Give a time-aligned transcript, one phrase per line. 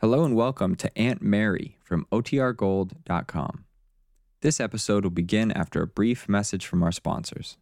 [0.00, 3.64] Hello and welcome to Aunt Mary from OTRGold.com.
[4.40, 7.58] This episode will begin after a brief message from our sponsors.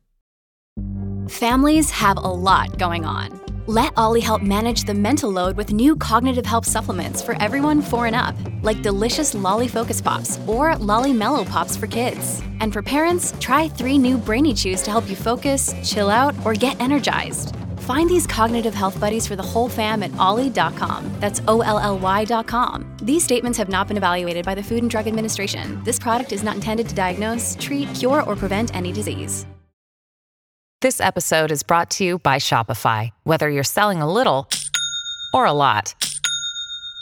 [1.28, 3.40] Families have a lot going on.
[3.66, 8.06] Let OLLY help manage the mental load with new cognitive help supplements for everyone four
[8.06, 12.40] and up, like delicious OLLY Focus Pops or OLLY Mellow Pops for kids.
[12.60, 16.54] And for parents, try three new Brainy Chews to help you focus, chill out, or
[16.54, 17.57] get energized.
[17.88, 21.10] Find these cognitive health buddies for the whole fam at olly.com.
[21.20, 22.84] That's O L L Y.com.
[23.00, 25.82] These statements have not been evaluated by the Food and Drug Administration.
[25.84, 29.46] This product is not intended to diagnose, treat, cure, or prevent any disease.
[30.82, 33.08] This episode is brought to you by Shopify.
[33.24, 34.50] Whether you're selling a little
[35.32, 35.94] or a lot,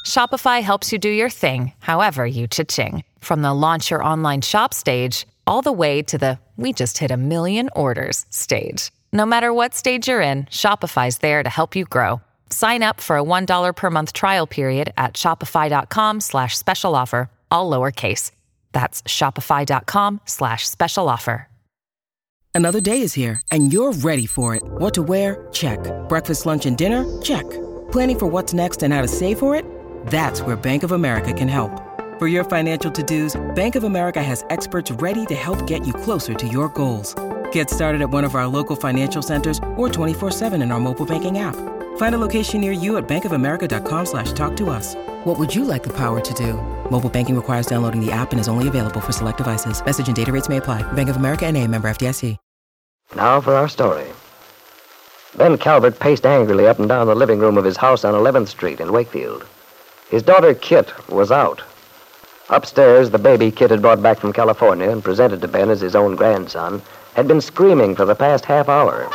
[0.06, 3.02] Shopify helps you do your thing, however you cha-ching.
[3.18, 7.10] From the launch your online shop stage, all the way to the we just hit
[7.10, 8.92] a million orders stage.
[9.16, 12.20] No matter what stage you're in, Shopify's there to help you grow.
[12.50, 17.70] Sign up for a $1 per month trial period at shopify.com slash special offer, all
[17.70, 18.30] lowercase.
[18.72, 21.48] That's shopify.com slash special offer.
[22.54, 24.62] Another day is here, and you're ready for it.
[24.66, 25.48] What to wear?
[25.50, 25.78] Check.
[26.10, 27.02] Breakfast, lunch, and dinner?
[27.22, 27.48] Check.
[27.92, 29.64] Planning for what's next and how to save for it?
[30.08, 31.72] That's where Bank of America can help.
[32.18, 36.34] For your financial to-dos, Bank of America has experts ready to help get you closer
[36.34, 37.14] to your goals.
[37.52, 41.38] Get started at one of our local financial centers or 24-7 in our mobile banking
[41.38, 41.56] app.
[41.98, 44.94] Find a location near you at bankofamerica.com slash talk to us.
[45.24, 46.54] What would you like the power to do?
[46.90, 49.84] Mobile banking requires downloading the app and is only available for select devices.
[49.84, 50.90] Message and data rates may apply.
[50.92, 52.38] Bank of America and a member FDIC.
[53.14, 54.06] Now for our story.
[55.36, 58.48] Ben Calvert paced angrily up and down the living room of his house on 11th
[58.48, 59.46] Street in Wakefield.
[60.10, 61.62] His daughter, Kit, was out.
[62.48, 65.94] Upstairs, the baby Kit had brought back from California and presented to Ben as his
[65.94, 66.82] own grandson
[67.16, 69.08] had been screaming for the past half hour.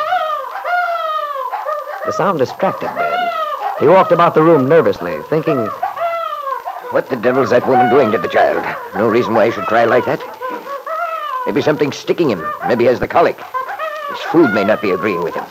[2.04, 3.30] The sound distracted Ben.
[3.80, 5.68] He walked about the room nervously, thinking,
[6.90, 8.66] What the devil's that woman doing to the child?
[8.96, 10.20] No reason why he should cry like that.
[11.46, 12.44] Maybe something's sticking him.
[12.68, 13.38] Maybe he has the colic.
[14.10, 15.46] His food may not be agreeing with him.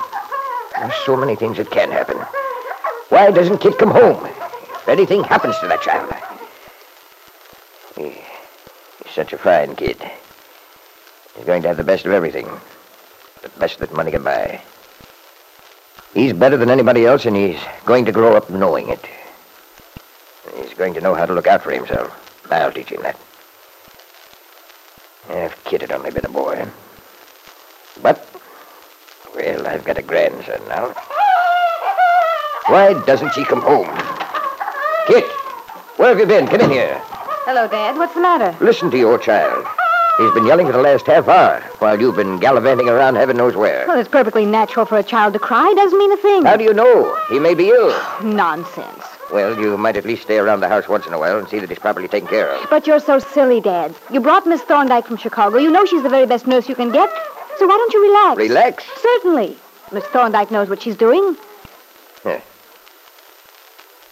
[0.75, 2.17] There's so many things that can happen.
[3.11, 4.27] Why doesn't Kit come home?
[4.27, 6.13] If anything happens to that child.
[7.95, 8.21] He,
[9.05, 10.03] he's such a fine kid.
[11.37, 12.49] He's going to have the best of everything.
[13.43, 14.61] The best that money can buy.
[16.15, 19.05] He's better than anybody else, and he's going to grow up knowing it.
[20.57, 22.17] He's going to know how to look out for himself.
[22.51, 23.17] I'll teach him that.
[25.29, 26.67] If Kit had only been a boy.
[28.03, 28.29] But,
[29.35, 30.95] well, I've got a grandson now.
[32.67, 33.89] Why doesn't she come home?
[35.07, 35.25] Kit,
[35.97, 36.47] where have you been?
[36.49, 37.01] Come in here.
[37.47, 37.97] Hello, Dad.
[37.97, 38.57] What's the matter?
[38.65, 39.67] Listen to your child.
[40.21, 43.57] He's been yelling for the last half hour while you've been gallivanting around heaven knows
[43.57, 43.87] where.
[43.87, 45.71] Well, it's perfectly natural for a child to cry.
[45.71, 46.45] It Doesn't mean a thing.
[46.45, 47.17] How do you know?
[47.31, 47.99] He may be ill.
[48.23, 49.03] Nonsense.
[49.33, 51.59] Well, you might at least stay around the house once in a while and see
[51.59, 52.69] that he's properly taken care of.
[52.69, 53.95] But you're so silly, Dad.
[54.13, 55.57] You brought Miss Thorndyke from Chicago.
[55.57, 57.09] You know she's the very best nurse you can get.
[57.59, 58.39] So why don't you relax?
[58.39, 58.85] Relax?
[59.01, 59.57] Certainly.
[59.91, 61.35] Miss Thorndyke knows what she's doing.
[62.23, 62.41] Huh.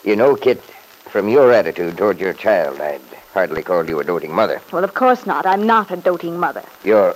[0.05, 0.63] You know, Kit,
[1.11, 3.03] from your attitude toward your child, I'd
[3.39, 4.61] hardly called you a doting mother.
[4.73, 5.47] Well, of course not.
[5.47, 6.65] I'm not a doting mother.
[6.83, 7.15] You're.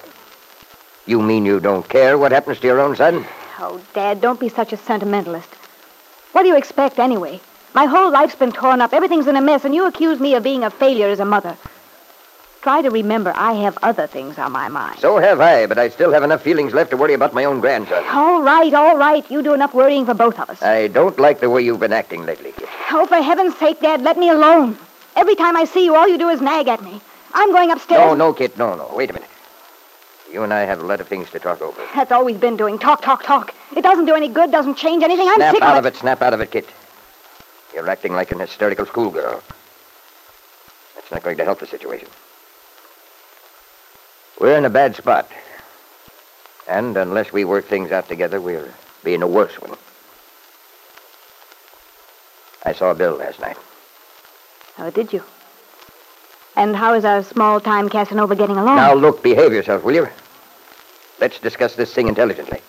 [1.04, 3.26] You mean you don't care what happens to your own son?
[3.58, 5.48] Oh, Dad, don't be such a sentimentalist.
[6.30, 7.40] What do you expect, anyway?
[7.74, 8.92] My whole life's been torn up.
[8.92, 11.56] Everything's in a mess, and you accuse me of being a failure as a mother.
[12.60, 15.00] Try to remember I have other things on my mind.
[15.00, 17.58] So have I, but I still have enough feelings left to worry about my own
[17.58, 18.04] grandson.
[18.10, 19.28] All right, all right.
[19.28, 20.62] You do enough worrying for both of us.
[20.62, 22.54] I don't like the way you've been acting lately,
[22.92, 24.78] Oh, for heaven's sake, Dad, let me alone.
[25.16, 27.00] Every time I see you, all you do is nag at me.
[27.34, 28.00] I'm going upstairs.
[28.00, 28.90] No, no, Kit, no, no.
[28.94, 29.28] Wait a minute.
[30.32, 31.80] You and I have a lot of things to talk over.
[31.94, 32.78] That's all we've been doing.
[32.78, 33.54] Talk, talk, talk.
[33.76, 35.28] It doesn't do any good, doesn't change anything.
[35.28, 36.68] I'm snap sick out of of it, snap out of it, Kit.
[37.74, 39.42] You're acting like an hysterical schoolgirl.
[40.94, 42.08] That's not going to help the situation.
[44.40, 45.30] We're in a bad spot.
[46.68, 48.68] And unless we work things out together, we'll
[49.04, 49.76] be in a worse one.
[52.64, 53.56] I saw Bill last night.
[54.78, 55.22] Oh, did you?
[56.56, 58.76] And how is our small-time Casanova getting along?
[58.76, 60.08] Now, look, behave yourself, will you?
[61.20, 62.60] Let's discuss this thing intelligently.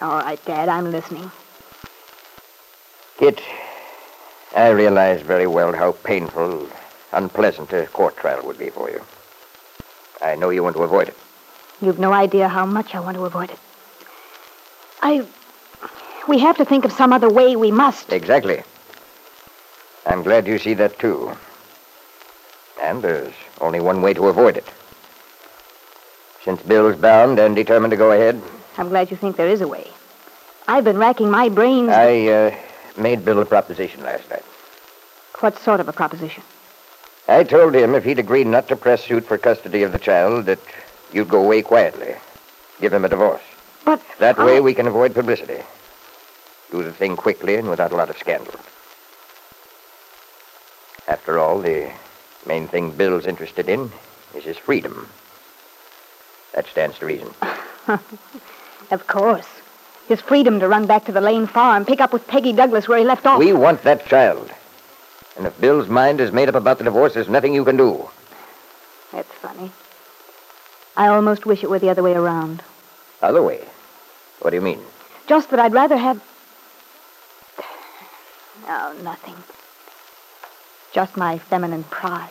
[0.00, 1.30] All right, Dad, I'm listening.
[3.18, 3.40] Kit,
[4.54, 6.68] I realize very well how painful,
[7.12, 9.02] unpleasant a court trial would be for you.
[10.22, 11.16] I know you want to avoid it.
[11.80, 13.58] You've no idea how much I want to avoid it.
[15.02, 15.26] I.
[16.26, 17.54] We have to think of some other way.
[17.54, 18.12] We must.
[18.12, 18.62] Exactly.
[20.06, 21.36] I'm glad you see that, too.
[22.80, 24.66] And there's only one way to avoid it.
[26.44, 28.40] Since Bill's bound and determined to go ahead,
[28.78, 29.90] I'm glad you think there is a way.
[30.68, 31.88] I've been racking my brains.
[31.88, 32.56] I uh,
[33.00, 34.44] made Bill a proposition last night.
[35.40, 36.42] What sort of a proposition?
[37.28, 40.46] I told him if he'd agree not to press suit for custody of the child,
[40.46, 40.60] that
[41.12, 42.14] you'd go away quietly.
[42.80, 43.42] Give him a divorce.
[43.84, 45.62] But That way we can avoid publicity.
[46.70, 48.54] Do the thing quickly and without a lot of scandal.
[51.08, 51.92] After all, the
[52.46, 53.90] main thing Bill's interested in
[54.34, 55.08] is his freedom.
[56.54, 57.30] That stands to reason.
[58.90, 59.46] Of course.
[60.08, 62.98] His freedom to run back to the Lane farm, pick up with Peggy Douglas where
[62.98, 63.38] he left off.
[63.38, 64.50] We want that child.
[65.36, 68.08] And if Bill's mind is made up about the divorce, there's nothing you can do.
[69.12, 69.72] That's funny.
[70.96, 72.62] I almost wish it were the other way around.
[73.22, 73.64] Other way.
[74.40, 74.80] What do you mean?
[75.26, 76.22] Just that I'd rather have.
[78.66, 79.36] No, nothing.
[80.96, 82.30] Just my feminine pride.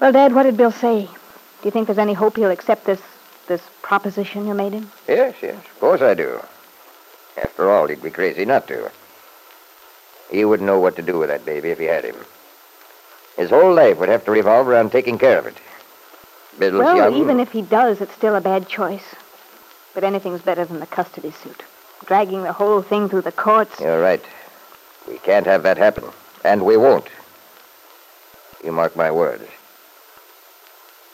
[0.00, 1.02] Well, Dad, what did Bill say?
[1.04, 3.00] Do you think there's any hope he'll accept this
[3.46, 4.90] this proposition you made him?
[5.06, 6.40] Yes, yes, of course I do.
[7.36, 8.90] After all, he'd be crazy not to.
[10.32, 12.16] He wouldn't know what to do with that baby if he had him.
[13.36, 15.58] His whole life would have to revolve around taking care of it.
[16.58, 17.14] Bill's well, young.
[17.14, 19.14] even if he does, it's still a bad choice.
[19.94, 21.62] But anything's better than the custody suit.
[22.06, 23.78] Dragging the whole thing through the courts.
[23.78, 24.24] You're right.
[25.08, 26.04] We can't have that happen.
[26.44, 27.08] And we won't.
[28.64, 29.44] You mark my words.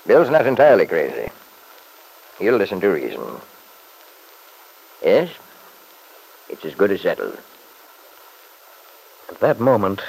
[0.06, 1.30] Bill's not entirely crazy.
[2.38, 3.22] He'll listen to reason.
[5.02, 5.30] Yes?
[6.48, 7.38] It's as good as settled.
[9.28, 10.02] At that moment,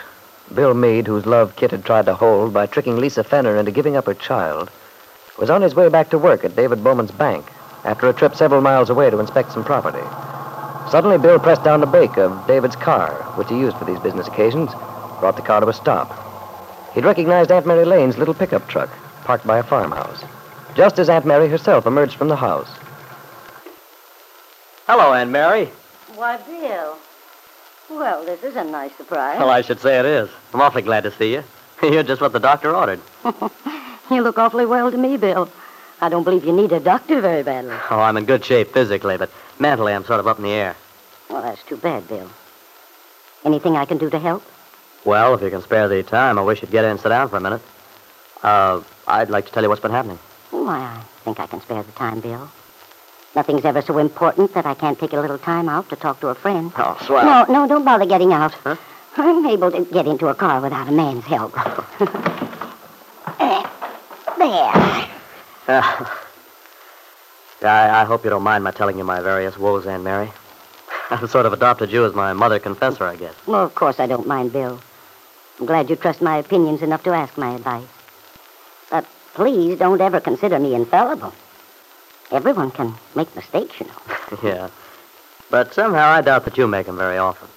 [0.53, 3.97] Bill Meade, whose love Kit had tried to hold by tricking Lisa Fenner into giving
[3.97, 4.69] up her child,
[5.37, 7.45] was on his way back to work at David Bowman's bank
[7.83, 10.03] after a trip several miles away to inspect some property.
[10.89, 14.27] Suddenly, Bill pressed down the brake of David's car, which he used for these business
[14.27, 14.71] occasions,
[15.19, 16.13] brought the car to a stop.
[16.93, 18.89] He'd recognized Aunt Mary Lane's little pickup truck,
[19.23, 20.23] parked by a farmhouse,
[20.75, 22.69] just as Aunt Mary herself emerged from the house.
[24.85, 25.65] Hello, Aunt Mary.
[26.15, 26.97] Why, Bill.
[27.89, 29.39] Well, this is a nice surprise.
[29.39, 30.29] Well, I should say it is.
[30.53, 31.43] I'm awfully glad to see you.
[31.83, 33.01] You're just what the doctor ordered.
[34.09, 35.49] You look awfully well to me, Bill.
[35.99, 37.75] I don't believe you need a doctor very badly.
[37.91, 40.75] Oh, I'm in good shape physically, but mentally I'm sort of up in the air.
[41.29, 42.29] Well, that's too bad, Bill.
[43.45, 44.43] Anything I can do to help?
[45.05, 47.29] Well, if you can spare the time, I wish you'd get in and sit down
[47.29, 47.61] for a minute.
[48.43, 50.19] Uh, I'd like to tell you what's been happening.
[50.51, 52.49] Why, I think I can spare the time, Bill.
[53.35, 56.27] Nothing's ever so important that I can't take a little time out to talk to
[56.29, 56.71] a friend.
[56.77, 57.47] Oh, swell.
[57.47, 58.55] No, no, don't bother getting out.
[59.15, 61.53] I'm able to get into a car without a man's help.
[65.69, 66.03] Eh,
[67.61, 70.31] I, I hope you don't mind my telling you my various woes, Aunt Mary.
[71.09, 73.33] I've sort of adopted you as my mother confessor, I guess.
[73.45, 74.79] Well, of course I don't mind, Bill.
[75.59, 77.87] I'm glad you trust my opinions enough to ask my advice.
[78.91, 81.33] But please don't ever consider me infallible.
[82.31, 84.39] Everyone can make mistakes, you know.
[84.43, 84.69] yeah.
[85.49, 87.47] But somehow I doubt that you make them very often.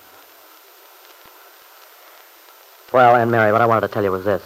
[2.92, 4.42] Well, Aunt Mary, what I wanted to tell you was this.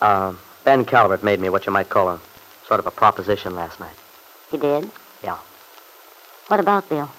[0.00, 2.20] Um, ben Calvert made me what you might call a
[2.66, 3.94] sort of a proposition last night.
[4.54, 4.88] You did?
[5.24, 5.38] Yeah.
[6.46, 7.10] What about Bill?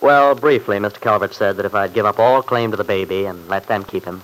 [0.00, 1.00] Well, briefly, Mr.
[1.00, 3.84] Calvert said that if I'd give up all claim to the baby and let them
[3.84, 4.22] keep him,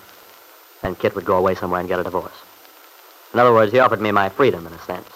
[0.82, 2.34] then Kit would go away somewhere and get a divorce.
[3.32, 5.08] In other words, he offered me my freedom, in a sense.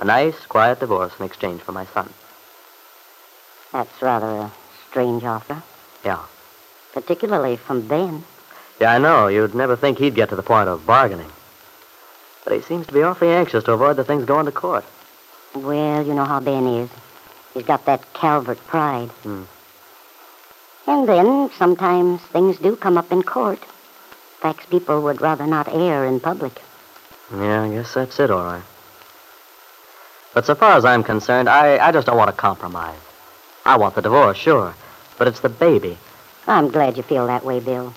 [0.00, 2.08] A nice, quiet divorce in exchange for my son.
[3.72, 4.52] That's rather a
[4.88, 5.60] strange offer,
[6.04, 6.20] Yeah.
[6.92, 8.22] particularly from Ben.
[8.80, 9.26] Yeah, I know.
[9.26, 11.32] You'd never think he'd get to the point of bargaining.
[12.44, 14.84] But he seems to be awfully anxious to avoid the things going to court.
[15.54, 16.90] Well, you know how Ben is.
[17.54, 19.08] He's got that Calvert pride.
[19.22, 19.44] Hmm.
[20.86, 23.62] And then sometimes things do come up in court.
[24.40, 26.62] Facts people would rather not air in public.
[27.32, 28.62] Yeah, I guess that's it, all right.
[30.32, 32.98] But so far as I'm concerned, I, I just don't want to compromise.
[33.64, 34.74] I want the divorce, sure.
[35.18, 35.98] But it's the baby.
[36.46, 37.92] I'm glad you feel that way, Bill.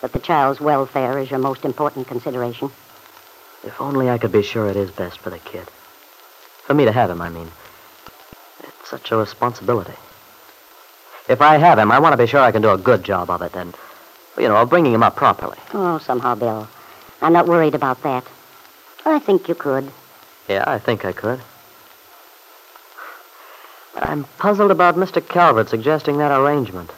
[0.00, 2.70] That the child's welfare is your most important consideration.
[3.64, 5.68] If only I could be sure it is best for the kid.
[6.70, 7.50] For me to have him, I mean.
[8.62, 9.96] It's such a responsibility.
[11.28, 13.28] If I have him, I want to be sure I can do a good job
[13.28, 13.74] of it and,
[14.38, 15.58] you know, of bringing him up properly.
[15.74, 16.68] Oh, somehow, Bill.
[17.22, 18.24] I'm not worried about that.
[19.04, 19.90] I think you could.
[20.46, 21.40] Yeah, I think I could.
[23.92, 25.20] But I'm puzzled about Mr.
[25.28, 26.92] Calvert suggesting that arrangement.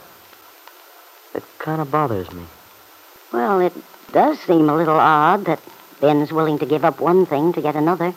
[1.34, 2.44] It kind of bothers me.
[3.32, 3.72] Well, it
[4.12, 5.60] does seem a little odd that
[5.98, 8.12] Ben's willing to give up one thing to get another.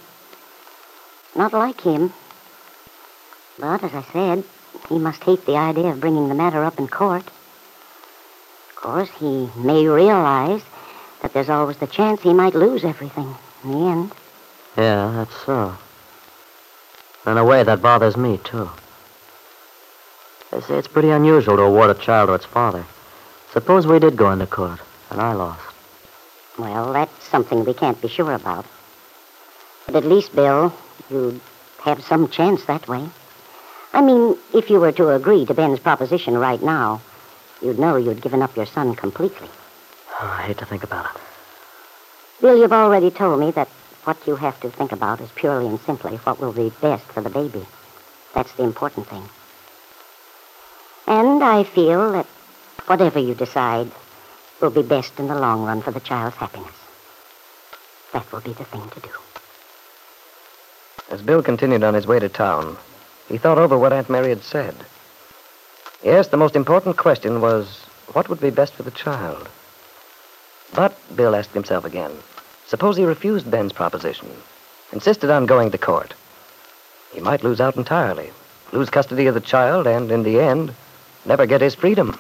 [1.36, 2.14] Not like him.
[3.60, 4.44] But, as I said,
[4.90, 7.26] he must hate the idea of bringing the matter up in court.
[8.70, 10.62] Of course, he may realize
[11.22, 14.12] that there's always the chance he might lose everything in the end.
[14.78, 15.76] Yeah, that's so.
[17.26, 18.70] In a way, that bothers me, too.
[20.52, 22.86] They say it's pretty unusual to award a child to its father.
[23.52, 24.80] Suppose we did go into court.
[25.10, 25.62] and I lost.
[26.58, 28.66] Well, that's something we can't be sure about.
[29.86, 30.74] But at least, Bill,
[31.10, 31.42] you'd
[31.84, 33.08] have some chance that way.
[33.94, 37.02] I mean, if you were to agree to Ben's proposition right now,
[37.62, 39.50] you'd know you'd given up your son completely.
[40.20, 41.22] Oh, I hate to think about it.
[42.42, 43.70] Bill, you've already told me that
[44.04, 47.22] what you have to think about is purely and simply what will be best for
[47.22, 47.66] the baby.
[48.34, 49.24] That's the important thing.
[51.08, 52.26] And I feel that
[52.88, 53.92] whatever you decide
[54.62, 56.76] will be best in the long run for the child's happiness.
[58.14, 59.25] That will be the thing to do.
[61.10, 62.78] As Bill continued on his way to town,
[63.28, 64.76] he thought over what Aunt Mary had said.
[66.04, 69.48] Yes, the most important question was what would be best for the child?
[70.74, 72.12] But Bill asked himself again
[72.68, 74.30] suppose he refused Ben's proposition,
[74.92, 76.14] insisted on going to court.
[77.14, 78.32] He might lose out entirely,
[78.72, 80.74] lose custody of the child, and in the end,
[81.26, 82.18] never get his freedom.